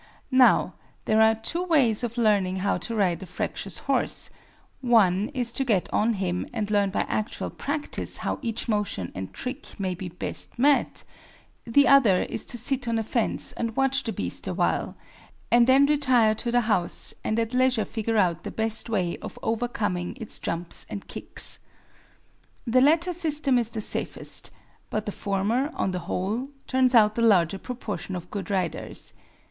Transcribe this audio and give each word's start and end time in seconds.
Now, 0.31 0.73
there 1.05 1.21
are 1.21 1.35
two 1.35 1.63
ways 1.63 2.03
of 2.03 2.17
learning 2.17 2.55
how 2.55 2.79
to 2.79 2.95
ride 2.95 3.21
a 3.21 3.27
fractious 3.27 3.77
horse: 3.77 4.31
one 4.81 5.29
is 5.35 5.53
to 5.53 5.63
get 5.63 5.87
on 5.93 6.13
him 6.13 6.47
and 6.51 6.71
learn 6.71 6.89
by 6.89 7.01
actual 7.01 7.51
practice 7.51 8.17
how 8.25 8.39
each 8.41 8.67
motion 8.67 9.11
and 9.13 9.31
trick 9.31 9.79
may 9.79 9.93
be 9.93 10.09
best 10.09 10.57
met; 10.57 11.03
the 11.65 11.87
other 11.87 12.23
is 12.23 12.43
to 12.45 12.57
sit 12.57 12.87
on 12.87 12.97
a 12.97 13.03
fence 13.03 13.51
and 13.53 13.75
watch 13.75 14.03
the 14.03 14.11
beast 14.11 14.47
awhile, 14.47 14.95
and 15.51 15.67
then 15.67 15.85
retire 15.85 16.33
to 16.33 16.51
the 16.51 16.61
house 16.61 17.13
and 17.23 17.37
at 17.37 17.53
leisure 17.53 17.85
figure 17.85 18.17
out 18.17 18.43
the 18.43 18.49
best 18.49 18.89
way 18.89 19.17
of 19.17 19.37
overcoming 19.43 20.15
his 20.15 20.39
jumps 20.39 20.83
and 20.89 21.07
kicks. 21.07 21.59
The 22.65 22.81
latter 22.81 23.13
system 23.13 23.59
is 23.59 23.69
the 23.69 23.81
safest; 23.81 24.49
but 24.89 25.05
the 25.05 25.11
former, 25.11 25.69
on 25.75 25.91
the 25.91 25.99
whole, 26.09 26.49
turns 26.65 26.95
out 26.95 27.13
the 27.13 27.21
larger 27.21 27.59
proportion 27.59 28.15
of 28.15 28.31
good 28.31 28.49
riders. 28.49 29.13